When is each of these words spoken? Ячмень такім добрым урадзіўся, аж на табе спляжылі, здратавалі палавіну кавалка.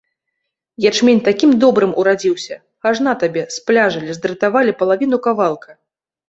Ячмень 0.89 1.19
такім 1.27 1.51
добрым 1.63 1.91
урадзіўся, 2.03 2.57
аж 2.93 3.03
на 3.09 3.13
табе 3.25 3.43
спляжылі, 3.57 4.11
здратавалі 4.21 4.71
палавіну 4.81 5.17
кавалка. 5.29 5.71